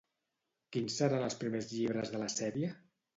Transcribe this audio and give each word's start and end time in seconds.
Quins 0.77 0.95
seran 1.01 1.25
els 1.25 1.35
primers 1.43 1.67
llibres 1.73 2.09
de 2.15 2.23
la 2.23 2.31
sèrie? 2.37 2.71